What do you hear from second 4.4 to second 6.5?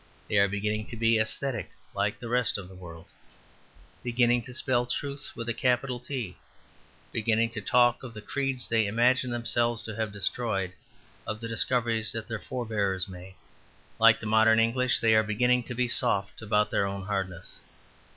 to spell truth with a capital T,